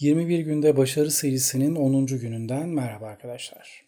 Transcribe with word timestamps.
21 0.00 0.38
günde 0.38 0.76
başarı 0.76 1.10
serisinin 1.10 1.76
10. 1.76 2.06
gününden 2.06 2.68
merhaba 2.68 3.06
arkadaşlar. 3.06 3.84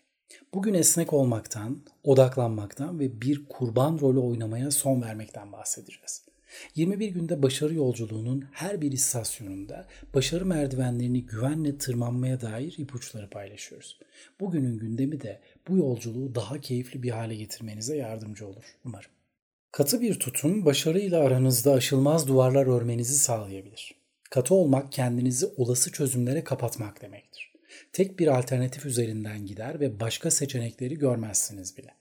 Bugün 0.54 0.74
esnek 0.74 1.12
olmaktan, 1.12 1.82
odaklanmaktan 2.04 3.00
ve 3.00 3.20
bir 3.20 3.44
kurban 3.48 3.98
rolü 4.00 4.18
oynamaya 4.18 4.70
son 4.70 5.02
vermekten 5.02 5.52
bahsedeceğiz. 5.52 6.24
21 6.74 7.08
günde 7.08 7.42
başarı 7.42 7.74
yolculuğunun 7.74 8.44
her 8.52 8.80
bir 8.80 8.92
istasyonunda 8.92 9.86
başarı 10.14 10.46
merdivenlerini 10.46 11.26
güvenle 11.26 11.78
tırmanmaya 11.78 12.40
dair 12.40 12.74
ipuçları 12.78 13.30
paylaşıyoruz. 13.30 13.98
Bugünün 14.40 14.78
gündemi 14.78 15.20
de 15.20 15.40
bu 15.68 15.76
yolculuğu 15.76 16.34
daha 16.34 16.60
keyifli 16.60 17.02
bir 17.02 17.10
hale 17.10 17.34
getirmenize 17.34 17.96
yardımcı 17.96 18.46
olur 18.46 18.76
umarım. 18.84 19.10
Katı 19.70 20.00
bir 20.00 20.14
tutum 20.18 20.64
başarıyla 20.64 21.24
aranızda 21.24 21.72
aşılmaz 21.72 22.28
duvarlar 22.28 22.66
örmenizi 22.66 23.18
sağlayabilir. 23.18 24.01
Katı 24.32 24.54
olmak 24.54 24.92
kendinizi 24.92 25.46
olası 25.46 25.92
çözümlere 25.92 26.44
kapatmak 26.44 27.02
demektir. 27.02 27.52
Tek 27.92 28.18
bir 28.18 28.38
alternatif 28.38 28.86
üzerinden 28.86 29.46
gider 29.46 29.80
ve 29.80 30.00
başka 30.00 30.30
seçenekleri 30.30 30.98
görmezsiniz 30.98 31.76
bile. 31.76 31.94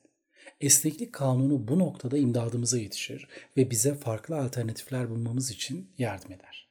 Esneklik 0.62 1.14
kanunu 1.14 1.68
bu 1.68 1.80
noktada 1.80 2.18
imdadımıza 2.18 2.78
yetişir 2.78 3.28
ve 3.58 3.72
bize 3.72 3.96
farklı 3.96 4.38
alternatifler 4.38 5.10
bulmamız 5.10 5.52
için 5.52 5.90
yardım 5.98 6.32
eder. 6.32 6.68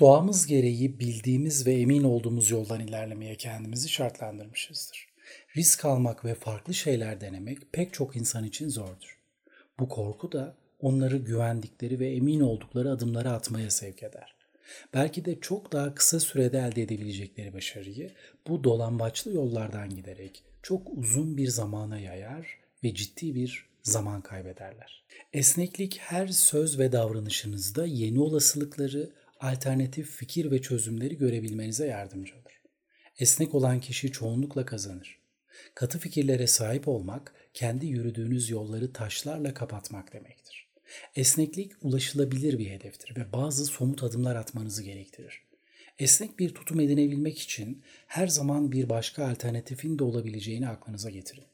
Doğamız 0.00 0.46
gereği 0.46 1.00
bildiğimiz 1.00 1.66
ve 1.66 1.72
emin 1.72 2.04
olduğumuz 2.04 2.50
yoldan 2.50 2.80
ilerlemeye 2.80 3.36
kendimizi 3.36 3.88
şartlandırmışızdır. 3.88 5.08
Risk 5.56 5.84
almak 5.84 6.24
ve 6.24 6.34
farklı 6.34 6.74
şeyler 6.74 7.20
denemek 7.20 7.72
pek 7.72 7.92
çok 7.92 8.16
insan 8.16 8.44
için 8.44 8.68
zordur. 8.68 9.18
Bu 9.78 9.88
korku 9.88 10.32
da 10.32 10.56
onları 10.80 11.16
güvendikleri 11.16 12.00
ve 12.00 12.10
emin 12.10 12.40
oldukları 12.40 12.90
adımları 12.90 13.30
atmaya 13.30 13.70
sevk 13.70 14.02
eder. 14.02 14.43
Belki 14.94 15.24
de 15.24 15.40
çok 15.40 15.72
daha 15.72 15.94
kısa 15.94 16.20
sürede 16.20 16.58
elde 16.58 16.82
edebilecekleri 16.82 17.52
başarıyı 17.52 18.12
bu 18.48 18.64
dolambaçlı 18.64 19.32
yollardan 19.32 19.96
giderek 19.96 20.42
çok 20.62 20.98
uzun 20.98 21.36
bir 21.36 21.48
zamana 21.48 21.98
yayar 21.98 22.58
ve 22.84 22.94
ciddi 22.94 23.34
bir 23.34 23.66
zaman 23.82 24.20
kaybederler. 24.20 25.04
Esneklik 25.32 25.98
her 25.98 26.26
söz 26.28 26.78
ve 26.78 26.92
davranışınızda 26.92 27.86
yeni 27.86 28.20
olasılıkları, 28.20 29.12
alternatif 29.40 30.10
fikir 30.10 30.50
ve 30.50 30.62
çözümleri 30.62 31.16
görebilmenize 31.16 31.86
yardımcı 31.86 32.34
olur. 32.34 32.60
Esnek 33.18 33.54
olan 33.54 33.80
kişi 33.80 34.12
çoğunlukla 34.12 34.64
kazanır. 34.64 35.18
Katı 35.74 35.98
fikirlere 35.98 36.46
sahip 36.46 36.88
olmak, 36.88 37.34
kendi 37.54 37.86
yürüdüğünüz 37.86 38.50
yolları 38.50 38.92
taşlarla 38.92 39.54
kapatmak 39.54 40.12
demektir. 40.12 40.63
Esneklik 41.16 41.72
ulaşılabilir 41.82 42.58
bir 42.58 42.70
hedeftir 42.70 43.16
ve 43.16 43.32
bazı 43.32 43.64
somut 43.64 44.02
adımlar 44.02 44.36
atmanızı 44.36 44.82
gerektirir. 44.82 45.42
Esnek 45.98 46.38
bir 46.38 46.54
tutum 46.54 46.80
edinebilmek 46.80 47.38
için 47.38 47.82
her 48.06 48.26
zaman 48.26 48.72
bir 48.72 48.88
başka 48.88 49.28
alternatifin 49.30 49.98
de 49.98 50.04
olabileceğini 50.04 50.68
aklınıza 50.68 51.10
getirin. 51.10 51.44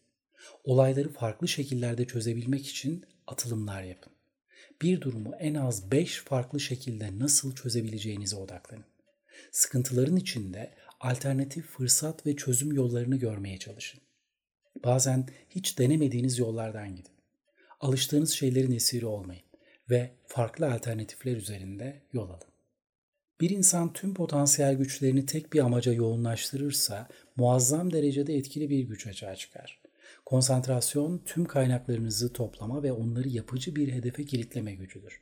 Olayları 0.64 1.12
farklı 1.12 1.48
şekillerde 1.48 2.06
çözebilmek 2.06 2.68
için 2.68 3.04
atılımlar 3.26 3.82
yapın. 3.82 4.12
Bir 4.82 5.00
durumu 5.00 5.34
en 5.38 5.54
az 5.54 5.90
5 5.90 6.18
farklı 6.18 6.60
şekilde 6.60 7.18
nasıl 7.18 7.54
çözebileceğinize 7.54 8.36
odaklanın. 8.36 8.84
Sıkıntıların 9.52 10.16
içinde 10.16 10.74
alternatif 11.00 11.66
fırsat 11.66 12.26
ve 12.26 12.36
çözüm 12.36 12.72
yollarını 12.72 13.16
görmeye 13.16 13.58
çalışın. 13.58 14.00
Bazen 14.84 15.28
hiç 15.50 15.78
denemediğiniz 15.78 16.38
yollardan 16.38 16.96
gidin. 16.96 17.19
Alıştığınız 17.80 18.30
şeylerin 18.30 18.72
esiri 18.72 19.06
olmayın 19.06 19.42
ve 19.90 20.10
farklı 20.26 20.72
alternatifler 20.72 21.36
üzerinde 21.36 22.02
yol 22.12 22.28
alın. 22.28 22.50
Bir 23.40 23.50
insan 23.50 23.92
tüm 23.92 24.14
potansiyel 24.14 24.74
güçlerini 24.74 25.26
tek 25.26 25.52
bir 25.52 25.60
amaca 25.60 25.92
yoğunlaştırırsa 25.92 27.08
muazzam 27.36 27.92
derecede 27.92 28.34
etkili 28.34 28.70
bir 28.70 28.84
güç 28.84 29.06
açığa 29.06 29.36
çıkar. 29.36 29.80
Konsantrasyon 30.26 31.22
tüm 31.24 31.44
kaynaklarınızı 31.44 32.32
toplama 32.32 32.82
ve 32.82 32.92
onları 32.92 33.28
yapıcı 33.28 33.76
bir 33.76 33.92
hedefe 33.92 34.24
kilitleme 34.24 34.74
gücüdür. 34.74 35.20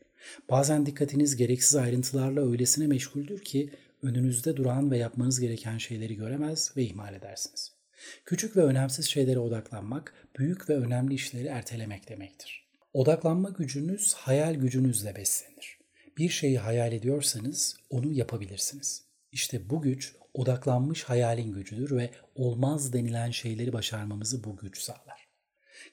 Bazen 0.50 0.86
dikkatiniz 0.86 1.36
gereksiz 1.36 1.76
ayrıntılarla 1.76 2.50
öylesine 2.50 2.86
meşguldür 2.86 3.44
ki 3.44 3.70
önünüzde 4.02 4.56
duran 4.56 4.91
ve 4.91 4.98
yapmanız 4.98 5.41
gereken 5.41 5.78
şeyleri 5.78 6.16
göremez 6.16 6.72
ve 6.76 6.82
ihmal 6.82 7.14
edersiniz. 7.14 7.78
Küçük 8.25 8.56
ve 8.56 8.62
önemsiz 8.62 9.06
şeylere 9.06 9.38
odaklanmak, 9.38 10.14
büyük 10.38 10.70
ve 10.70 10.76
önemli 10.76 11.14
işleri 11.14 11.47
ertelemek 11.47 12.09
demektir. 12.09 12.69
Odaklanma 12.92 13.50
gücünüz 13.50 14.14
hayal 14.14 14.54
gücünüzle 14.54 15.16
beslenir. 15.16 15.78
Bir 16.19 16.28
şeyi 16.28 16.59
hayal 16.59 16.92
ediyorsanız 16.92 17.76
onu 17.91 18.12
yapabilirsiniz. 18.12 19.04
İşte 19.32 19.70
bu 19.70 19.82
güç 19.82 20.16
odaklanmış 20.34 21.04
hayalin 21.04 21.53
gücüdür 21.53 21.97
ve 21.97 22.10
olmaz 22.34 22.92
denilen 22.92 23.31
şeyleri 23.31 23.72
başarmamızı 23.72 24.44
bu 24.44 24.56
güç 24.56 24.80
sağlar. 24.80 25.28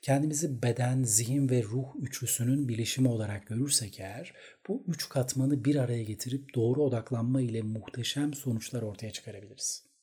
Kendimizi 0.01 0.63
beden, 0.63 1.03
zihin 1.03 1.49
ve 1.49 1.63
ruh 1.63 1.95
üçlüsünün 2.01 2.67
bilişimi 2.67 3.07
olarak 3.07 3.47
görürsek 3.47 3.99
eğer, 3.99 4.33
bu 4.67 4.83
üç 4.87 5.09
katmanı 5.09 5.66
bir 5.66 5.75
araya 5.75 6.03
getirip 6.03 6.55
doğru 6.55 6.83
odaklanma 6.83 7.41
ile 7.41 7.61
muhteşem 7.61 8.33
sonuçlar 8.33 8.81
ortaya 8.81 9.11
çıkarabiliriz. 9.11 9.94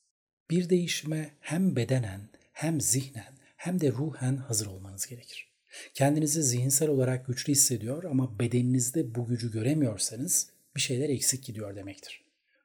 Bir 0.49 0.69
değişime 0.69 1.31
hem 1.39 1.75
bedenen, 1.75 2.29
hem 2.53 2.81
zihnen, 2.81 3.33
hem 3.57 3.81
de 3.81 3.91
ruhen 3.91 4.37
hazır 4.37 4.65
olmanız 4.65 5.05
gerekir. 5.05 5.47
Kendinizi 5.93 6.43
zihinsel 6.43 6.89
olarak 6.89 7.27
güçlü 7.27 7.51
hissediyor 7.51 8.03
ama 8.03 8.39
bedeninizde 8.39 9.15
bu 9.15 9.27
gücü 9.27 9.51
göremiyorsanız 9.51 10.49
bir 10.75 10.81
şeyler 10.81 11.09
eksik 11.09 11.43
gidiyor 11.43 11.75
demektir 11.75 12.23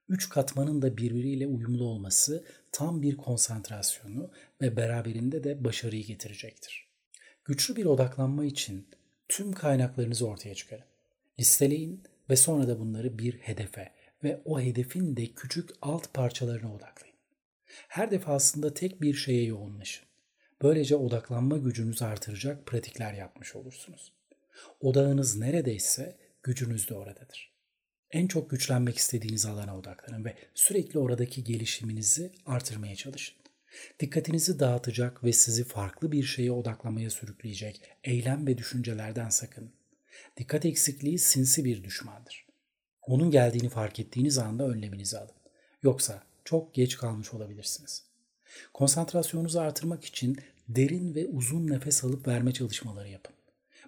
üç 0.09 0.29
katmanın 0.29 0.83
da 0.83 0.97
birbiriyle 0.97 1.47
uyumlu 1.47 1.85
olması 1.85 2.45
tam 2.73 3.03
bir 3.03 3.17
konsantrasyonu 3.17 4.31
ve 4.63 4.77
beraberinde 4.77 5.45
de 5.45 5.65
başarıyı 5.65 6.05
getirecektir. 6.05 6.89
Güçlü 7.45 7.77
bir 7.77 7.85
odaklanma 7.85 8.45
için 8.45 8.87
tüm 9.29 9.53
kaynaklarınızı 9.53 10.27
ortaya 10.27 10.55
çıkarın. 10.55 10.85
Listeleyin 11.41 12.03
ve 12.31 12.37
sonra 12.37 12.69
da 12.69 12.81
bunları 12.81 13.19
bir 13.19 13.39
hedefe 13.39 13.93
ve 14.25 14.41
o 14.45 14.61
hedefin 14.61 15.17
de 15.17 15.27
küçük 15.27 15.71
alt 15.83 16.15
parçalarına 16.15 16.75
odaklayın. 16.75 17.18
Her 17.89 18.11
defasında 18.11 18.75
tek 18.75 19.03
bir 19.03 19.15
şeye 19.15 19.45
yoğunlaşın. 19.45 20.09
Böylece 20.63 20.97
odaklanma 20.97 21.57
gücünüzü 21.57 22.05
artıracak 22.05 22.67
pratikler 22.67 23.13
yapmış 23.13 23.57
olursunuz. 23.57 24.13
Odağınız 24.81 25.37
neredeyse 25.37 26.17
gücünüz 26.43 26.89
de 26.89 26.95
oradadır 26.95 27.59
en 28.11 28.27
çok 28.27 28.51
güçlenmek 28.51 28.97
istediğiniz 28.99 29.47
alana 29.47 29.79
odaklanın 29.79 30.25
ve 30.25 30.35
sürekli 30.55 30.99
oradaki 30.99 31.45
gelişiminizi 31.45 32.33
artırmaya 32.47 32.97
çalışın. 32.97 33.37
Dikkatinizi 34.01 34.59
dağıtacak 34.59 35.25
ve 35.25 35.33
sizi 35.33 35.65
farklı 35.65 36.13
bir 36.13 36.23
şeye 36.23 36.53
odaklamaya 36.53 37.11
sürükleyecek 37.11 37.83
eylem 38.05 38.47
ve 38.47 38.59
düşüncelerden 38.59 39.29
sakın. 39.29 39.73
Dikkat 40.37 40.65
eksikliği 40.65 41.19
sinsi 41.19 41.65
bir 41.65 41.85
düşmandır. 41.85 42.47
Onun 43.03 43.31
geldiğini 43.31 43.69
fark 43.69 44.01
ettiğiniz 44.01 44.39
anda 44.39 44.69
önleminizi 44.69 45.19
alın. 45.19 45.37
Yoksa 45.83 46.23
çok 46.49 46.75
geç 46.75 46.97
kalmış 46.97 47.35
olabilirsiniz. 47.35 48.03
Konsantrasyonunuzu 48.75 49.61
artırmak 49.61 50.05
için 50.05 50.39
derin 50.69 51.15
ve 51.15 51.27
uzun 51.27 51.67
nefes 51.67 52.05
alıp 52.05 52.29
verme 52.29 52.53
çalışmaları 52.53 53.09
yapın. 53.09 53.35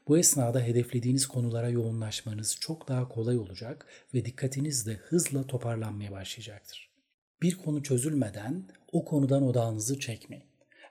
Bu 0.09 0.19
esnada 0.19 0.61
hedeflediğiniz 0.61 1.27
konulara 1.27 1.69
yoğunlaşmanız 1.69 2.57
çok 2.61 2.89
daha 2.89 3.09
kolay 3.09 3.39
olacak 3.39 3.87
ve 4.15 4.25
dikkatiniz 4.25 4.87
de 4.87 4.95
hızla 4.95 5.47
toparlanmaya 5.47 6.13
başlayacaktır. 6.13 6.91
Bir 7.43 7.55
konu 7.55 7.83
çözülmeden 7.83 8.65
o 8.93 9.05
konudan 9.05 9.43
odağınızı 9.43 9.99
çekmeyin 9.99 10.45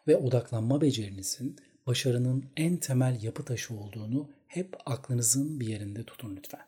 ve 0.08 0.18
odaklanma 0.18 0.82
becerinizin 0.82 1.56
başarının 1.88 2.46
en 2.58 2.78
temel 2.78 3.24
yapı 3.24 3.46
taşı 3.46 3.74
olduğunu 3.74 4.30
hep 4.48 4.76
aklınızın 4.86 5.60
bir 5.60 5.68
yerinde 5.68 6.04
tutun 6.04 6.36
lütfen. 6.36 6.66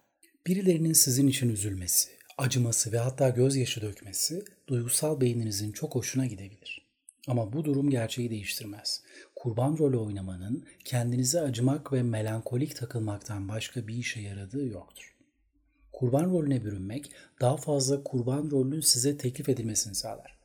Birilerinin 0.47 0.93
sizin 0.93 1.27
için 1.27 1.49
üzülmesi, 1.49 2.09
acıması 2.37 2.91
ve 2.91 2.97
hatta 2.97 3.29
gözyaşı 3.29 3.81
dökmesi 3.81 4.43
duygusal 4.71 5.21
beyninizin 5.21 5.71
çok 5.71 5.95
hoşuna 5.95 6.25
gidebilir. 6.25 6.87
Ama 7.27 7.53
bu 7.53 7.65
durum 7.65 7.89
gerçeği 7.89 8.29
değiştirmez 8.29 9.03
kurban 9.35 9.77
rolü 9.77 9.97
oynamanın 9.97 10.65
kendinize 10.85 11.41
acımak 11.41 11.93
ve 11.93 12.03
melankolik 12.03 12.75
takılmaktan 12.75 13.49
başka 13.49 13.87
bir 13.87 13.95
işe 13.95 14.21
yaradığı 14.21 14.65
yoktur. 14.67 15.15
Kurban 15.91 16.31
rolüne 16.31 16.63
bürünmek 16.63 17.11
daha 17.41 17.57
fazla 17.57 18.03
kurban 18.03 18.51
rolünün 18.51 18.81
size 18.81 19.17
teklif 19.17 19.49
edilmesini 19.49 19.95
sağlar. 19.95 20.37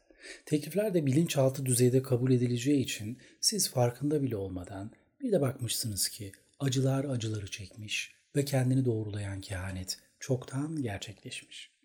Teklifler 0.46 0.94
de 0.94 1.06
bilinçaltı 1.06 1.67
düzeyde 1.67 2.02
kabul 2.02 2.32
edileceği 2.32 2.82
için 2.82 3.19
siz 3.40 3.70
farkında 3.70 4.22
bile 4.22 4.37
olmadan 4.37 4.90
bir 5.20 5.32
de 5.32 5.40
bakmışsınız 5.40 6.08
ki 6.08 6.32
acılar 6.61 7.05
acıları 7.05 7.50
çekmiş 7.50 8.14
ve 8.37 8.44
kendini 8.44 8.84
doğrulayan 8.84 9.40
kehanet 9.40 9.99
çoktan 10.20 10.82
gerçekleşmiş. 10.82 11.75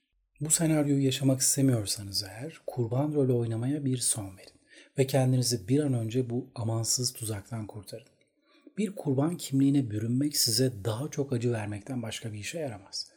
Bu 0.42 0.50
senaryoyu 0.50 1.04
yaşamak 1.04 1.42
istemiyorsanız 1.42 2.24
eğer 2.24 2.62
kurban 2.68 3.14
rolü 3.14 3.34
oynamaya 3.34 3.86
bir 3.86 3.98
son 3.98 4.38
verin 4.38 4.60
ve 4.98 5.08
kendinizi 5.08 5.68
bir 5.68 5.80
an 5.80 5.94
önce 5.94 6.30
bu 6.30 6.50
amansız 6.56 7.14
tuzaktan 7.14 7.68
kurtarın. 7.68 8.08
Bir 8.78 8.96
kurban 8.96 9.38
kimliğine 9.38 9.92
bürünmek 9.92 10.38
size 10.38 10.74
daha 10.86 11.10
çok 11.12 11.34
acı 11.34 11.52
vermekten 11.52 12.02
başka 12.02 12.34
bir 12.34 12.40
işe 12.40 12.60
yaramaz. 12.60 13.08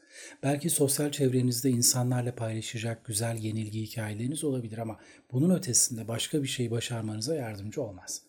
Belki 0.43 0.71
sosyal 0.71 1.13
çevrenizde 1.13 1.71
insanlarla 1.71 2.35
paylaşacak 2.35 3.05
güzel 3.05 3.37
yenilgi 3.37 3.83
hikayeleriniz 3.83 4.45
olabilir 4.45 4.79
ama 4.79 4.99
bunun 5.33 5.57
ötesinde 5.57 6.09
başka 6.09 6.43
bir 6.43 6.49
şey 6.49 6.71
başarmanıza 6.71 7.35
yardımcı 7.35 7.83
olmaz. 7.83 8.23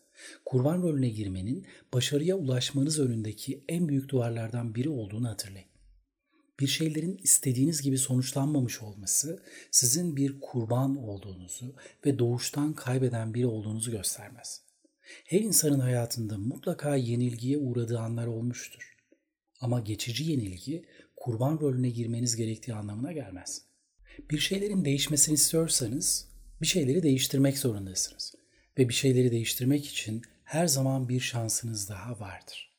Kurban 0.46 0.82
rolüne 0.82 1.10
girmenin 1.10 1.66
başarıya 1.94 2.36
ulaşmanız 2.36 3.00
önündeki 3.00 3.64
en 3.70 3.88
büyük 3.90 4.10
duvarlardan 4.10 4.76
biri 4.76 4.90
olduğunu 4.90 5.30
hatırlayın. 5.30 5.75
Bir 6.60 6.68
şeylerin 6.68 7.18
istediğiniz 7.24 7.82
gibi 7.82 7.98
sonuçlanmamış 7.98 8.82
olması 8.82 9.44
sizin 9.72 10.16
bir 10.16 10.40
kurban 10.40 10.98
olduğunuzu 10.98 11.76
ve 12.06 12.20
doğuştan 12.20 12.74
kaybeden 12.74 13.34
biri 13.34 13.48
olduğunuzu 13.48 13.92
göstermez. 13.92 14.62
Her 15.26 15.40
insanın 15.40 15.80
hayatında 15.80 16.38
mutlaka 16.38 16.96
yenilgiye 16.96 17.58
uğradığı 17.58 18.00
anlar 18.00 18.28
olmuştur. 18.28 18.96
Ama 19.62 19.80
geçici 19.80 20.32
yenilgi 20.32 20.86
kurban 21.16 21.60
rolüne 21.60 21.90
girmeniz 21.90 22.36
gerektiği 22.36 22.74
anlamına 22.74 23.12
gelmez. 23.12 23.62
Bir 24.32 24.40
şeylerin 24.40 24.86
değişmesini 24.86 25.36
istiyorsanız 25.36 26.28
bir 26.62 26.68
şeyleri 26.68 27.04
değiştirmek 27.04 27.58
zorundasınız. 27.58 28.36
Ve 28.78 28.90
bir 28.90 28.94
şeyleri 28.94 29.32
değiştirmek 29.32 29.86
için 29.88 30.22
her 30.44 30.68
zaman 30.68 31.10
bir 31.10 31.20
şansınız 31.20 31.90
daha 31.90 32.20
vardır. 32.20 32.76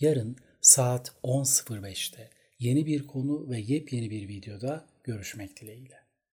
Yarın 0.00 0.36
saat 0.60 1.12
10.05'te 1.22 2.30
yeni 2.58 2.86
bir 2.86 3.06
konu 3.06 3.50
ve 3.50 3.58
yepyeni 3.58 4.10
bir 4.10 4.28
videoda 4.28 4.86
görüşmek 5.04 5.60
dileğiyle. 5.60 6.07